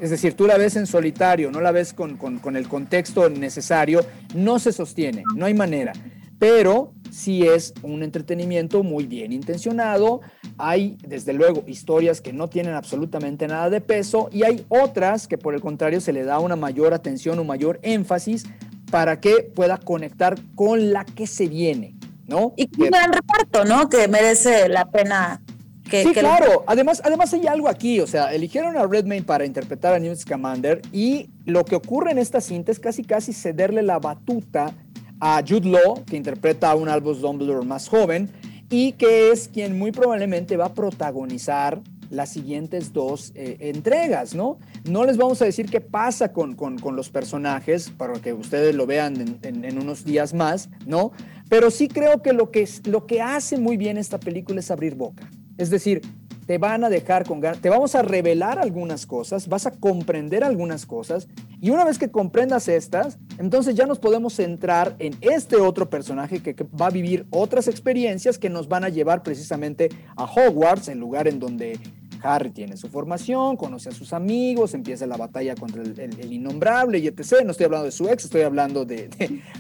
Es 0.01 0.12
decir, 0.12 0.34
tú 0.36 0.45
la 0.45 0.57
ves 0.57 0.75
en 0.75 0.86
solitario, 0.86 1.51
no 1.51 1.60
la 1.60 1.72
ves 1.72 1.94
con, 1.94 2.18
con 2.18 2.56
el 2.56 2.68
contexto 2.68 3.30
necesario, 3.30 4.06
no 4.36 4.60
se 4.60 4.72
sostiene, 4.72 5.24
no 5.36 5.45
hay 5.45 5.54
manera. 5.54 5.94
Pero 6.38 6.94
sí 7.10 7.44
es 7.44 7.74
un 7.81 8.04
entretenimiento 8.04 8.84
muy 8.84 9.07
bien 9.07 9.34
intencionado. 9.34 10.22
Hay, 10.57 10.98
desde 11.07 11.34
luego, 11.34 11.63
historias 11.68 12.22
que 12.22 12.34
no 12.34 12.48
tienen 12.48 12.74
absolutamente 12.74 13.48
nada 13.48 13.69
de 13.69 13.81
peso 13.81 14.30
y 14.31 14.44
hay 14.44 14.66
otras 14.69 15.28
que, 15.28 15.38
por 15.38 15.56
el 15.56 15.62
contrario, 15.62 16.00
se 16.00 16.13
le 16.13 16.24
da 16.24 16.40
una 16.40 16.56
mayor 16.56 16.94
atención, 16.94 17.40
un 17.40 17.48
mayor 17.48 17.80
énfasis 17.81 18.45
para 18.92 19.19
que 19.19 19.51
pueda 19.56 19.78
conectar 19.78 20.36
con 20.56 20.94
la 20.94 21.06
que 21.06 21.28
se 21.28 21.48
viene, 21.48 21.95
¿no? 22.28 22.54
Y 22.56 22.69
un 22.80 22.90
gran 22.90 23.12
reparto, 23.12 23.66
¿no? 23.66 23.90
Que 23.90 24.07
merece 24.07 24.69
la 24.69 24.90
pena 24.90 25.42
que, 25.88 26.04
sí, 26.04 26.13
claro. 26.13 26.63
Además, 26.68 27.01
además 27.04 27.34
hay 27.34 27.48
algo 27.48 27.68
aquí, 27.68 28.00
o 28.00 28.07
sea, 28.07 28.34
eligieron 28.34 28.78
a 28.78 28.86
Redmayne 28.86 29.25
para 29.25 29.45
interpretar 29.45 29.94
a 29.94 30.00
Newt 30.00 30.18
Scamander 30.18 30.81
y 30.92 31.30
lo 31.45 31.66
que 31.66 31.76
ocurre 31.76 32.11
en 32.11 32.18
esta 32.18 32.42
cinta 32.42 32.71
es 32.71 32.80
casi 32.80 33.04
casi 33.04 33.33
cederle 33.33 33.81
la 33.81 34.00
batuta 34.00 34.73
a 35.19 35.42
Jude 35.47 35.69
Law, 35.69 36.04
que 36.06 36.16
interpreta 36.16 36.71
a 36.71 36.76
un 36.76 36.90
Albus 36.90 37.21
Dumbledore 37.21 37.66
más 37.66 37.88
joven 37.88 38.30
y 38.69 38.94
que 38.94 39.31
es 39.31 39.47
quien 39.47 39.78
muy 39.78 39.92
probablemente 39.92 40.57
va 40.57 40.66
a 40.66 40.73
protagonizar 40.73 41.81
las 42.09 42.30
siguientes 42.30 42.94
dos 42.94 43.31
eh, 43.35 43.57
entregas, 43.59 44.33
¿no? 44.33 44.59
No 44.85 45.04
les 45.04 45.18
vamos 45.18 45.42
a 45.42 45.45
decir 45.45 45.69
qué 45.69 45.81
pasa 45.81 46.31
con, 46.31 46.56
con, 46.56 46.78
los 46.95 47.09
personajes 47.09 47.90
para 47.90 48.14
que 48.14 48.33
ustedes 48.33 48.76
lo 48.76 48.85
vean 48.85 49.40
en, 49.42 49.66
en, 49.66 49.78
unos 49.78 50.06
días 50.06 50.33
más, 50.33 50.69
¿no? 50.85 51.11
Pero 51.50 51.69
sí 51.69 51.88
creo 51.88 52.21
que 52.21 52.33
lo, 52.33 52.52
que 52.52 52.68
lo 52.85 53.06
que 53.06 53.21
hace 53.21 53.57
muy 53.57 53.78
bien 53.78 53.97
esta 53.97 54.19
película 54.19 54.59
es 54.59 54.71
abrir 54.71 54.95
boca. 54.95 55.30
Es 55.57 55.69
decir, 55.69 56.02
te 56.47 56.57
van 56.57 56.83
a 56.85 56.90
dejar 56.90 57.26
con 57.26 57.42
ganas, 57.42 57.59
te 57.59 57.69
vamos 57.69 57.94
a 57.94 58.02
revelar 58.02 58.57
algunas 58.57 59.06
cosas, 59.06 59.49
vas 59.49 59.68
a 59.68 59.71
comprender 59.71 60.44
algunas 60.45 60.85
cosas 60.85 61.28
y 61.59 61.71
una 61.71 61.83
vez 61.83 61.99
que 61.99 62.09
comprendas 62.09 62.69
estas, 62.69 63.19
entonces 63.37 63.76
ya 63.76 63.85
nos 63.85 63.99
podemos 63.99 64.33
centrar 64.33 64.95
en 64.99 65.16
este 65.19 65.57
otro 65.57 65.90
personaje 65.90 66.42
que, 66.42 66.56
va 66.80 66.87
a 66.87 66.92
vivir 66.92 67.28
otras 67.31 67.68
experiencias 67.68 68.37
que 68.37 68.49
nos 68.49 68.69
van 68.69 68.85
a 68.85 68.90
llevar 68.90 69.23
precisamente 69.23 69.90
a 70.16 70.23
Hogwarts, 70.23 70.87
el 70.87 70.99
lugar 70.99 71.28
en 71.28 71.40
donde 71.40 71.78
Harry 72.23 72.49
tiene 72.52 72.78
su 72.78 72.87
formación, 72.87 73.57
conoce 73.57 73.90
a 73.90 73.92
sus 73.92 74.14
amigos, 74.14 74.73
empieza 74.73 75.06
la 75.06 75.18
batalla 75.18 75.54
contra 75.56 75.83
el, 75.83 76.31
innombrable 76.33 76.99
y 76.99 77.07
etc. 77.07 77.44
No 77.44 77.52
estoy 77.52 77.66
hablando 77.66 77.85
de 77.85 77.92
su 77.92 78.07
ex, 78.07 78.26
estoy 78.26 78.42
hablando 78.42 78.85
de, 78.85 79.09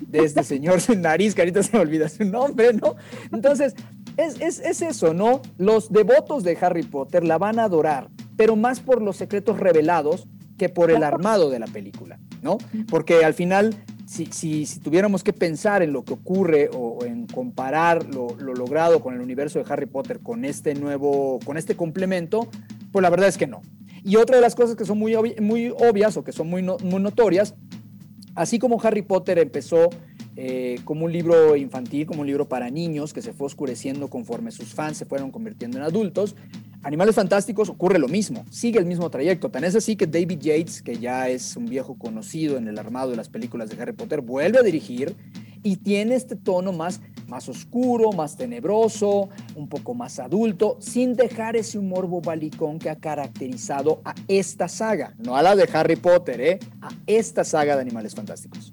de, 0.07 0.19
este 0.19 0.43
señor 0.43 0.81
sin 0.81 1.01
nariz, 1.01 1.35
que 1.35 1.41
ahorita 1.41 1.61
se 1.63 1.75
me 1.75 1.83
olvida 1.83 2.09
su 2.09 2.23
nombre, 2.25 2.73
¿no? 2.73 2.95
Entonces, 3.31 3.75
es, 4.17 4.59
es, 4.59 4.81
eso, 4.81 5.13
¿no? 5.13 5.41
Los 5.57 5.91
devotos 5.91 6.43
de 6.43 6.57
Harry 6.59 6.83
Potter 6.83 7.23
la 7.23 7.37
van 7.37 7.59
a 7.59 7.65
adorar, 7.65 8.09
pero 8.35 8.55
más 8.55 8.79
por 8.79 9.01
los 9.01 9.15
secretos 9.15 9.59
revelados 9.59 10.27
que 10.57 10.69
por 10.69 10.89
el 10.89 11.03
armado 11.03 11.49
de 11.51 11.59
la 11.59 11.67
película, 11.67 12.19
¿no? 12.41 12.57
Porque 12.89 13.23
al 13.23 13.35
final, 13.35 13.75
si, 14.07 14.25
si, 14.27 14.65
si 14.65 14.79
tuviéramos 14.79 15.23
que 15.23 15.33
pensar 15.33 15.83
en 15.83 15.93
lo 15.93 16.03
que 16.03 16.13
ocurre 16.13 16.69
o, 16.73 17.05
en 17.05 17.27
comparar 17.27 18.05
lo, 18.05 18.35
lo, 18.39 18.53
logrado 18.53 18.99
con 18.99 19.13
el 19.13 19.21
universo 19.21 19.59
de 19.59 19.71
Harry 19.71 19.85
Potter 19.85 20.19
con 20.19 20.45
este 20.45 20.73
nuevo, 20.73 21.39
con 21.45 21.57
este 21.57 21.75
complemento, 21.75 22.47
pues 22.91 23.03
la 23.03 23.11
verdad 23.11 23.29
es 23.29 23.37
que 23.37 23.45
no. 23.45 23.61
Y 24.03 24.15
otra 24.15 24.37
de 24.37 24.41
las 24.41 24.55
cosas 24.55 24.75
que 24.75 24.85
son 24.85 24.97
muy, 24.97 25.15
muy 25.39 25.69
obvias 25.69 26.17
o 26.17 26.23
que 26.23 26.31
son 26.31 26.49
muy, 26.49 26.63
muy 26.63 27.01
notorias, 27.01 27.53
así 28.33 28.57
como 28.57 28.81
Harry 28.81 29.03
Potter 29.03 29.37
empezó 29.37 29.89
eh, 30.39 30.79
como 30.85 31.05
un 31.05 31.11
libro 31.11 31.55
infantil, 31.55 32.05
como 32.05 32.21
un 32.21 32.27
libro 32.27 32.47
para 32.47 32.69
niños 32.69 33.11
que 33.11 33.23
se 33.23 33.33
fue 33.33 33.47
oscureciendo 33.47 34.07
conforme 34.07 34.51
sus 34.51 34.67
fans 34.67 34.97
se 34.97 35.05
fueron 35.05 35.31
convirtiendo 35.31 35.79
en 35.79 35.83
adultos. 35.83 36.35
Animales 36.83 37.15
Fantásticos 37.15 37.69
ocurre 37.69 37.97
lo 37.97 38.07
mismo, 38.07 38.45
sigue 38.51 38.77
el 38.77 38.85
mismo 38.85 39.09
trayecto. 39.09 39.49
Tan 39.49 39.63
es 39.63 39.75
así 39.75 39.95
que 39.95 40.05
David 40.05 40.39
Yates, 40.39 40.83
que 40.83 40.99
ya 40.99 41.27
es 41.27 41.57
un 41.57 41.65
viejo 41.65 41.97
conocido 41.97 42.57
en 42.57 42.67
el 42.67 42.77
armado 42.77 43.09
de 43.09 43.17
las 43.17 43.29
películas 43.29 43.71
de 43.71 43.81
Harry 43.81 43.93
Potter, 43.93 44.21
vuelve 44.21 44.59
a 44.59 44.61
dirigir 44.61 45.15
y 45.63 45.77
tiene 45.77 46.13
este 46.13 46.35
tono 46.35 46.71
más, 46.71 47.01
más 47.27 47.49
oscuro, 47.49 48.11
más 48.11 48.37
tenebroso, 48.37 49.29
un 49.55 49.67
poco 49.67 49.95
más 49.95 50.19
adulto, 50.19 50.77
sin 50.79 51.15
dejar 51.15 51.55
ese 51.55 51.79
humor 51.79 52.05
bobalicón 52.05 52.77
que 52.77 52.91
ha 52.91 52.95
caracterizado 52.97 54.01
a 54.05 54.13
esta 54.27 54.67
saga, 54.67 55.15
no 55.17 55.35
a 55.35 55.41
la 55.41 55.55
de 55.55 55.67
Harry 55.73 55.95
Potter, 55.95 56.41
¿eh? 56.41 56.59
a 56.79 56.89
esta 57.07 57.43
saga 57.43 57.75
de 57.75 57.81
Animales 57.81 58.13
Fantásticos. 58.13 58.71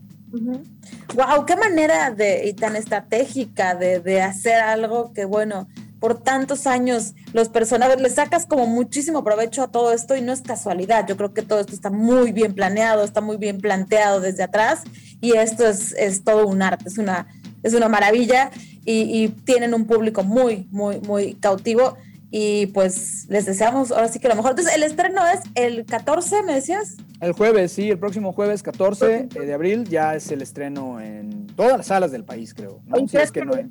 Wow, 1.14 1.47
qué 1.47 1.57
manera 1.57 2.11
de 2.11 2.49
y 2.49 2.55
tan 2.55 2.76
estratégica 2.76 3.75
de, 3.75 4.00
de, 4.00 4.21
hacer 4.21 4.57
algo 4.57 5.12
que 5.12 5.25
bueno, 5.25 5.69
por 6.00 6.21
tantos 6.21 6.67
años 6.67 7.14
los 7.33 7.49
personajes 7.49 8.00
le 8.00 8.11
sacas 8.11 8.45
como 8.47 8.67
muchísimo 8.67 9.23
provecho 9.23 9.62
a 9.62 9.69
todo 9.69 9.93
esto 9.93 10.17
y 10.17 10.23
no 10.23 10.33
es 10.33 10.43
casualidad. 10.43 11.07
Yo 11.07 11.17
creo 11.17 11.33
que 11.33 11.43
todo 11.43 11.61
esto 11.61 11.73
está 11.73 11.91
muy 11.91 12.33
bien 12.33 12.55
planeado, 12.55 13.05
está 13.05 13.21
muy 13.21 13.37
bien 13.37 13.59
planteado 13.59 14.21
desde 14.21 14.43
atrás 14.43 14.83
y 15.21 15.37
esto 15.37 15.67
es, 15.67 15.93
es 15.93 16.25
todo 16.25 16.47
un 16.47 16.62
arte, 16.62 16.88
es 16.88 16.99
una, 16.99 17.29
es 17.62 17.75
una 17.75 17.88
maravilla 17.88 18.50
y, 18.85 19.25
y 19.25 19.29
tienen 19.29 19.73
un 19.73 19.87
público 19.87 20.25
muy, 20.25 20.67
muy, 20.71 21.00
muy 21.00 21.35
cautivo 21.35 21.97
y 22.37 22.67
pues 22.67 23.26
les 23.29 23.47
deseamos 23.47 23.93
ahora 23.93 24.09
sí 24.09 24.19
que 24.19 24.26
lo 24.26 24.35
mejor. 24.35 24.50
Entonces, 24.50 24.75
el 24.75 24.83
estreno 24.83 25.21
es 25.25 25.38
el 25.55 25.87
14, 25.87 26.43
¿me 26.43 26.57
decías? 26.57 26.97
El 27.21 27.31
jueves, 27.31 27.71
sí, 27.71 27.88
el 27.88 27.99
próximo 28.00 28.33
jueves 28.33 28.64
14 28.64 29.29
de 29.29 29.55
abril 29.55 29.85
ya 29.85 30.17
es 30.17 30.33
el 30.33 30.43
estreno 30.43 31.00
en 31.00 31.47
todas 31.55 31.76
las 31.76 31.87
salas 31.87 32.11
del 32.11 32.25
país, 32.25 32.53
creo. 32.53 32.81
¿no? 32.87 33.07
Si 33.07 33.17
es 33.19 33.31
que 33.31 33.45
no 33.45 33.55
hay... 33.55 33.71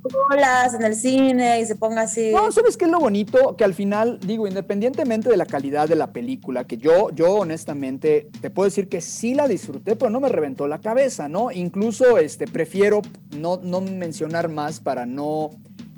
en 0.75 0.81
el 0.81 0.95
cine 0.95 1.59
y 1.59 1.65
se 1.65 1.75
ponga 1.75 2.03
así. 2.03 2.31
No, 2.31 2.53
¿sabes 2.53 2.77
qué 2.77 2.85
es 2.85 2.91
lo 2.91 3.01
bonito? 3.01 3.57
Que 3.57 3.65
al 3.65 3.73
final, 3.73 4.17
digo, 4.21 4.47
independientemente 4.47 5.29
de 5.29 5.35
la 5.35 5.45
calidad 5.45 5.89
de 5.89 5.97
la 5.97 6.13
película, 6.13 6.63
que 6.63 6.77
yo, 6.77 7.09
yo 7.11 7.33
honestamente 7.33 8.29
te 8.39 8.49
puedo 8.49 8.69
decir 8.69 8.87
que 8.87 9.01
sí 9.01 9.33
la 9.33 9.49
disfruté, 9.49 9.97
pero 9.97 10.09
no 10.09 10.21
me 10.21 10.29
reventó 10.29 10.69
la 10.69 10.79
cabeza, 10.79 11.27
¿no? 11.27 11.51
Incluso 11.51 12.17
este, 12.17 12.47
prefiero 12.47 13.01
no, 13.37 13.59
no 13.61 13.81
mencionar 13.81 14.47
más 14.47 14.79
para 14.79 15.05
no 15.05 15.49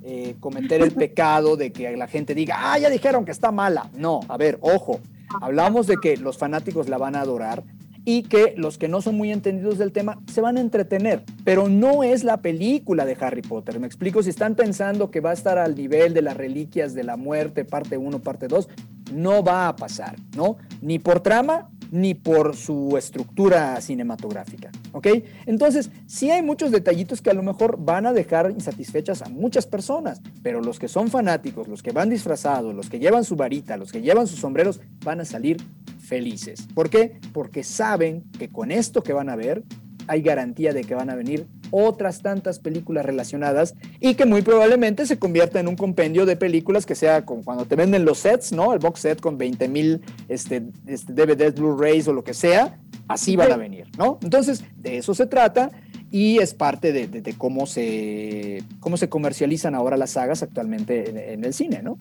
eh, 0.08 0.36
cometer 0.40 0.84
el 0.84 0.92
pecado 0.92 1.58
de 1.58 1.72
que 1.72 1.98
la 1.98 2.08
gente 2.08 2.36
diga, 2.36 2.58
ah, 2.60 2.78
ya 2.78 2.92
dijeron 2.92 3.26
que 3.26 3.32
está 3.32 3.52
mala. 3.52 3.90
No, 3.98 4.20
a 4.28 4.38
ver, 4.38 4.60
ojo, 4.62 5.00
hablamos 5.42 5.88
de 5.88 5.98
que 5.98 6.16
los 6.18 6.38
fanáticos 6.38 6.90
la 6.90 7.00
van 7.00 7.16
a 7.16 7.22
adorar 7.22 7.64
y 8.06 8.22
que 8.22 8.54
los 8.56 8.78
que 8.78 8.88
no 8.88 9.02
son 9.02 9.18
muy 9.18 9.32
entendidos 9.32 9.80
del 9.80 9.92
tema 9.92 10.20
se 10.32 10.42
van 10.42 10.58
a 10.58 10.62
entretener, 10.62 11.24
pero 11.44 11.68
no 11.68 12.04
es 12.04 12.24
la 12.24 12.38
película 12.38 13.04
de 13.04 13.18
Harry 13.20 13.42
Potter. 13.42 13.80
Me 13.80 13.88
explico, 13.88 14.22
si 14.22 14.30
están 14.30 14.54
pensando 14.54 15.10
que 15.10 15.22
va 15.22 15.32
a 15.32 15.34
estar 15.34 15.58
al 15.58 15.76
nivel 15.76 16.14
de 16.14 16.22
las 16.22 16.38
reliquias 16.38 16.94
de 16.94 17.04
la 17.04 17.18
muerte, 17.18 17.66
parte 17.66 17.98
1, 17.98 18.20
parte 18.20 18.48
2, 18.48 18.70
no 19.12 19.44
va 19.44 19.68
a 19.68 19.76
pasar, 19.76 20.18
¿no? 20.36 20.58
Ni 20.82 21.00
por 21.00 21.22
trama, 21.22 21.70
ni 21.96 22.14
por 22.14 22.58
su 22.58 22.98
estructura 22.98 23.80
cinematográfica, 23.80 24.70
¿ok? 24.92 25.08
Entonces, 25.46 25.90
sí 26.08 26.30
hay 26.30 26.42
muchos 26.42 26.72
detallitos 26.72 27.22
que 27.22 27.30
a 27.30 27.34
lo 27.34 27.42
mejor 27.42 27.78
van 27.80 28.06
a 28.06 28.12
dejar 28.12 28.52
insatisfechas 28.52 29.22
a 29.22 29.30
muchas 29.30 29.66
personas, 29.66 30.22
pero 30.44 30.62
los 30.62 30.78
que 30.78 30.90
son 30.90 31.08
fanáticos, 31.08 31.70
los 31.70 31.82
que 31.82 31.94
van 31.94 32.10
disfrazados, 32.10 32.76
los 32.76 32.90
que 32.90 33.00
llevan 33.00 33.24
su 33.24 33.38
varita, 33.38 33.78
los 33.78 33.94
que 33.94 34.02
llevan 34.02 34.28
sus 34.28 34.40
sombreros, 34.40 34.82
van 35.06 35.22
a 35.22 35.26
salir 35.26 35.58
felices. 36.00 36.68
¿Por 36.74 36.90
qué? 36.90 37.20
Porque 37.32 37.64
saben 37.64 38.24
que 38.38 38.50
con 38.50 38.72
esto 38.72 39.02
que 39.02 39.14
van 39.14 39.30
a 39.30 39.38
ver 39.38 39.64
hay 40.08 40.22
garantía 40.22 40.74
de 40.74 40.84
que 40.84 40.96
van 40.96 41.10
a 41.10 41.16
venir 41.16 41.48
otras 41.76 42.22
tantas 42.22 42.60
películas 42.60 43.06
relacionadas 43.06 43.76
y 44.00 44.16
que 44.16 44.26
muy 44.26 44.42
probablemente 44.42 45.06
se 45.06 45.20
convierta 45.20 45.60
en 45.60 45.68
un 45.68 45.76
compendio 45.76 46.26
de 46.26 46.38
películas 46.38 46.86
que 46.86 46.96
sea 46.96 47.26
cuando 47.26 47.66
te 47.66 47.76
venden 47.76 48.06
los 48.06 48.20
sets, 48.20 48.54
¿no? 48.54 48.74
El 48.74 48.80
box 48.80 49.02
set 49.02 49.20
con 49.20 49.38
20 49.38 49.68
mil 49.68 50.02
este, 50.30 50.64
este 50.88 51.12
DVDs, 51.12 51.56
Blu-rays 51.56 52.08
o 52.08 52.14
lo 52.14 52.24
que 52.24 52.34
sea, 52.34 52.80
así 53.10 53.36
van 53.36 53.52
a 53.52 53.58
venir, 53.58 53.88
¿no? 53.98 54.20
Entonces, 54.24 54.64
de 54.78 54.98
eso 54.98 55.14
se 55.14 55.26
trata 55.26 55.70
y 56.12 56.38
es 56.38 56.54
parte 56.54 56.94
de, 56.94 57.08
de, 57.08 57.34
cómo, 57.38 57.66
se, 57.66 58.64
cómo 58.80 58.96
se 58.96 59.10
comercializan 59.10 59.76
ahora 59.76 59.98
las 59.98 60.12
sagas 60.12 60.44
actualmente 60.44 61.10
en, 61.10 61.18
en 61.18 61.44
el 61.44 61.54
cine, 61.54 61.82
¿no? 61.84 61.98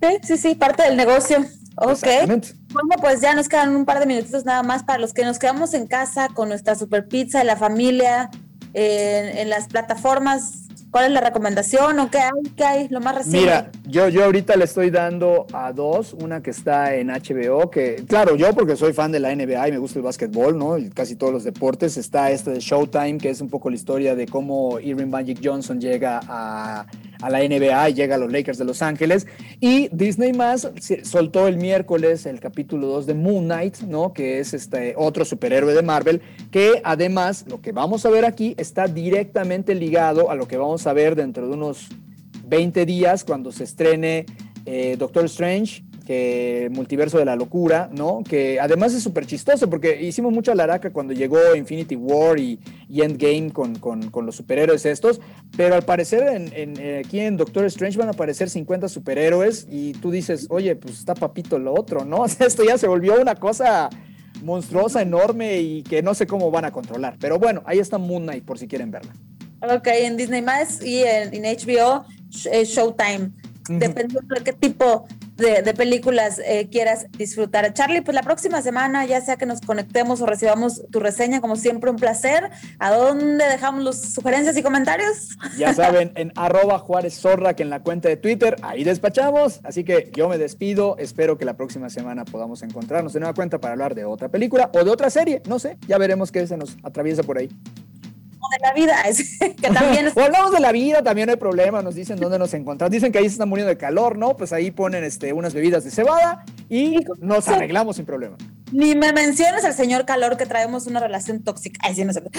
Sí, 0.00 0.18
sí, 0.22 0.36
sí, 0.36 0.54
parte 0.54 0.84
del 0.84 0.96
negocio. 0.96 1.44
Ok. 1.76 2.06
Bueno, 2.26 2.94
pues 3.00 3.20
ya 3.20 3.34
nos 3.34 3.48
quedan 3.48 3.74
un 3.76 3.84
par 3.84 4.00
de 4.00 4.06
minutitos 4.06 4.44
nada 4.44 4.62
más 4.62 4.82
para 4.82 4.98
los 4.98 5.12
que 5.12 5.24
nos 5.24 5.38
quedamos 5.38 5.74
en 5.74 5.86
casa 5.86 6.28
con 6.32 6.48
nuestra 6.48 6.74
super 6.74 7.06
pizza 7.06 7.38
de 7.38 7.44
la 7.44 7.56
familia, 7.56 8.30
en, 8.76 9.38
en 9.38 9.48
las 9.48 9.68
plataformas 9.68 10.66
¿Cuál 10.96 11.06
es 11.06 11.10
la 11.10 11.20
recomendación 11.20 11.98
o 11.98 12.10
qué 12.10 12.18
hay? 12.18 12.52
¿Qué 12.56 12.64
hay? 12.64 12.88
Lo 12.88 13.00
más 13.00 13.14
reciente. 13.14 13.70
Yo, 13.86 14.08
yo 14.08 14.24
ahorita 14.24 14.56
le 14.56 14.64
estoy 14.64 14.90
dando 14.90 15.46
a 15.52 15.72
dos, 15.72 16.12
una 16.14 16.42
que 16.42 16.50
está 16.50 16.94
en 16.96 17.08
HBO, 17.08 17.70
que 17.70 18.04
claro, 18.08 18.36
yo 18.36 18.52
porque 18.52 18.76
soy 18.76 18.92
fan 18.92 19.12
de 19.12 19.20
la 19.20 19.34
NBA 19.34 19.68
y 19.68 19.72
me 19.72 19.78
gusta 19.78 19.98
el 19.98 20.04
básquetbol, 20.04 20.58
¿no? 20.58 20.76
Y 20.76 20.90
casi 20.90 21.16
todos 21.16 21.32
los 21.32 21.44
deportes, 21.44 21.96
está 21.96 22.30
esta 22.30 22.50
de 22.50 22.60
Showtime, 22.60 23.18
que 23.18 23.30
es 23.30 23.40
un 23.40 23.48
poco 23.48 23.70
la 23.70 23.76
historia 23.76 24.14
de 24.16 24.26
cómo 24.26 24.80
Irving 24.80 25.06
Magic 25.06 25.38
Johnson 25.42 25.80
llega 25.80 26.20
a, 26.26 26.86
a 27.22 27.30
la 27.30 27.38
NBA 27.38 27.90
y 27.90 27.94
llega 27.94 28.16
a 28.16 28.18
los 28.18 28.32
Lakers 28.32 28.58
de 28.58 28.64
Los 28.64 28.82
Ángeles. 28.82 29.26
Y 29.60 29.88
Disney 29.92 30.32
más 30.32 30.68
soltó 31.02 31.46
el 31.46 31.56
miércoles 31.56 32.26
el 32.26 32.40
capítulo 32.40 32.88
2 32.88 33.06
de 33.06 33.14
Moon 33.14 33.44
Knight, 33.44 33.78
¿no? 33.82 34.12
Que 34.12 34.40
es 34.40 34.54
este 34.54 34.94
otro 34.96 35.24
superhéroe 35.24 35.74
de 35.74 35.82
Marvel, 35.82 36.22
que 36.50 36.80
además 36.84 37.44
lo 37.48 37.60
que 37.60 37.72
vamos 37.72 38.04
a 38.04 38.10
ver 38.10 38.24
aquí 38.24 38.54
está 38.58 38.88
directamente 38.88 39.74
ligado 39.74 40.30
a 40.30 40.34
lo 40.34 40.48
que 40.48 40.56
vamos 40.56 40.86
a 40.86 40.92
ver 40.92 41.14
dentro 41.14 41.46
de 41.46 41.54
unos 41.54 41.88
20 42.46 42.86
días 42.86 43.24
cuando 43.24 43.52
se 43.52 43.64
estrene 43.64 44.26
eh, 44.64 44.96
Doctor 44.98 45.26
Strange, 45.26 45.84
que 46.06 46.68
Multiverso 46.72 47.18
de 47.18 47.24
la 47.24 47.34
Locura, 47.34 47.90
¿no? 47.92 48.22
Que 48.22 48.60
además 48.60 48.94
es 48.94 49.02
súper 49.02 49.26
chistoso 49.26 49.68
porque 49.68 50.00
hicimos 50.02 50.32
mucha 50.32 50.54
laraca 50.54 50.90
cuando 50.90 51.12
llegó 51.12 51.38
Infinity 51.56 51.96
War 51.96 52.38
y, 52.38 52.60
Endgame 52.88 53.50
con, 53.52 53.74
con, 53.76 54.26
los 54.26 54.36
superhéroes 54.36 54.86
estos, 54.86 55.20
pero 55.56 55.74
al 55.74 55.82
parecer 55.82 56.22
en, 56.28 56.78
eh, 56.78 57.02
aquí 57.04 57.20
en 57.20 57.36
Doctor 57.36 57.64
Strange 57.66 57.98
van 57.98 58.08
a 58.08 58.12
aparecer 58.12 58.48
50 58.48 58.88
superhéroes 58.88 59.66
y 59.68 59.92
tú 59.94 60.12
dices, 60.12 60.46
oye, 60.48 60.76
pues 60.76 60.98
está 60.98 61.14
papito 61.14 61.58
lo 61.58 61.74
otro, 61.74 62.04
¿no? 62.04 62.24
esto 62.38 62.64
ya 62.64 62.78
se 62.78 62.86
volvió 62.86 63.20
una 63.20 63.34
cosa 63.34 63.90
monstruosa, 64.42 65.02
enorme 65.02 65.58
y 65.58 65.82
que 65.82 66.02
no 66.02 66.14
sé 66.14 66.26
cómo 66.26 66.50
van 66.50 66.64
a 66.64 66.70
controlar. 66.70 67.16
Pero 67.18 67.38
bueno, 67.38 67.62
ahí 67.66 67.78
está 67.78 67.98
Moon 67.98 68.22
Knight 68.22 68.44
por 68.44 68.58
si 68.58 68.68
quieren 68.68 68.90
verla. 68.90 69.12
Ok, 69.60 69.88
en 69.88 70.16
Disney 70.16 70.42
más 70.42 70.82
y 70.82 71.02
en, 71.02 71.30
HBO 71.42 72.04
eh, 72.50 72.64
Showtime. 72.64 73.32
Dependiendo 73.68 74.20
de 74.34 74.44
qué 74.44 74.52
tipo 74.52 75.06
de, 75.36 75.74
películas 75.74 76.40
eh, 76.44 76.68
quieras 76.70 77.06
disfrutar. 77.18 77.72
Charlie, 77.74 78.00
pues 78.00 78.14
la 78.14 78.22
próxima 78.22 78.62
semana, 78.62 79.04
ya 79.06 79.20
sea 79.20 79.36
que 79.36 79.46
nos 79.46 79.60
conectemos 79.60 80.20
o 80.20 80.26
recibamos 80.26 80.82
tu 80.90 81.00
reseña, 81.00 81.40
como 81.40 81.56
siempre, 81.56 81.90
un 81.90 81.96
placer. 81.96 82.50
¿A 82.78 82.92
dónde 82.92 83.44
dejamos 83.44 83.84
las 83.84 84.14
sugerencias 84.14 84.56
y 84.56 84.62
comentarios? 84.62 85.36
Ya 85.58 85.74
saben, 85.74 86.12
en 86.14 86.32
arroba 86.36 86.78
Juárez 86.78 87.18
Zorra, 87.18 87.54
que 87.54 87.62
en 87.62 87.70
la 87.70 87.80
cuenta 87.80 88.08
de 88.08 88.16
Twitter, 88.16 88.56
ahí 88.62 88.84
despachamos. 88.84 89.60
Así 89.64 89.84
que 89.84 90.10
yo 90.14 90.28
me 90.28 90.38
despido. 90.38 90.96
Espero 90.98 91.36
que 91.36 91.44
la 91.44 91.56
próxima 91.56 91.90
semana 91.90 92.24
podamos 92.24 92.62
encontrarnos 92.62 93.12
de 93.12 93.20
nueva 93.20 93.34
cuenta 93.34 93.58
para 93.58 93.72
hablar 93.72 93.94
de 93.94 94.04
otra 94.04 94.28
película 94.28 94.70
o 94.72 94.84
de 94.84 94.90
otra 94.90 95.10
serie. 95.10 95.42
No 95.46 95.58
sé, 95.58 95.76
ya 95.86 95.98
veremos 95.98 96.32
qué 96.32 96.46
se 96.46 96.56
nos 96.56 96.76
atraviesa 96.82 97.22
por 97.22 97.38
ahí 97.38 97.50
de 98.50 98.66
la 98.66 98.72
vida, 98.72 99.02
es, 99.06 99.38
que 99.38 99.68
también 99.70 100.08
o 100.14 100.20
hablamos 100.20 100.52
de 100.52 100.60
la 100.60 100.72
vida, 100.72 101.02
también 101.02 101.26
no 101.26 101.32
hay 101.32 101.38
problema, 101.38 101.82
nos 101.82 101.94
dicen 101.94 102.18
dónde 102.18 102.38
nos 102.38 102.54
encontramos, 102.54 102.92
dicen 102.92 103.12
que 103.12 103.18
ahí 103.18 103.24
se 103.24 103.32
están 103.32 103.48
muriendo 103.48 103.68
de 103.68 103.76
calor, 103.76 104.16
¿no? 104.18 104.36
Pues 104.36 104.52
ahí 104.52 104.70
ponen 104.70 105.04
este, 105.04 105.32
unas 105.32 105.54
bebidas 105.54 105.84
de 105.84 105.90
cebada 105.90 106.44
y 106.68 107.04
nos 107.20 107.48
arreglamos 107.48 107.96
sin 107.96 108.06
problema. 108.06 108.36
Ni 108.72 108.94
me 108.96 109.12
menciones 109.12 109.64
al 109.64 109.74
señor 109.74 110.06
calor 110.06 110.36
que 110.36 110.44
traemos 110.44 110.86
una 110.86 110.98
relación 110.98 111.42
tóxica. 111.44 111.78
Ay, 111.84 111.94
sí, 111.94 112.04
no 112.04 112.12
sé. 112.12 112.20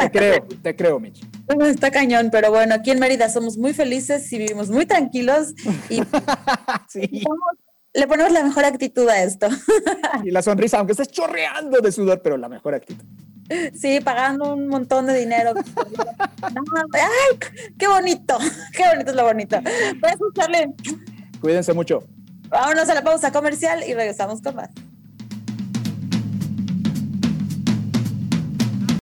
te 0.00 0.10
creo, 0.10 0.46
te 0.62 0.74
creo, 0.74 0.98
Mitch. 0.98 1.24
Está 1.66 1.90
cañón, 1.90 2.30
pero 2.32 2.50
bueno, 2.50 2.74
aquí 2.74 2.90
en 2.90 2.98
Mérida 2.98 3.28
somos 3.28 3.56
muy 3.56 3.72
felices 3.72 4.32
y 4.32 4.38
vivimos 4.38 4.70
muy 4.70 4.86
tranquilos 4.86 5.54
y 5.88 6.00
le 7.94 8.08
ponemos 8.08 8.32
la 8.32 8.42
mejor 8.42 8.64
actitud 8.64 9.08
a 9.08 9.22
esto. 9.22 9.46
y 10.24 10.30
la 10.30 10.42
sonrisa, 10.42 10.78
aunque 10.78 10.92
estés 10.92 11.08
chorreando 11.08 11.80
de 11.80 11.92
sudor, 11.92 12.20
pero 12.22 12.36
la 12.36 12.48
mejor 12.48 12.74
actitud. 12.74 13.06
Sí, 13.74 14.00
pagando 14.00 14.54
un 14.54 14.68
montón 14.68 15.06
de 15.06 15.18
dinero. 15.18 15.52
¡Ay! 16.42 17.38
¡Qué 17.78 17.86
bonito! 17.88 18.38
¡Qué 18.72 18.84
bonito 18.88 19.10
es 19.10 19.16
lo 19.16 19.24
bonito! 19.24 19.58
Puedes 20.00 20.14
escucharle. 20.14 20.72
Cuídense 21.40 21.72
mucho. 21.72 22.04
Vámonos 22.48 22.88
a 22.88 22.94
la 22.94 23.02
pausa 23.02 23.32
comercial 23.32 23.82
y 23.86 23.94
regresamos 23.94 24.40
con 24.40 24.56
más. 24.56 24.70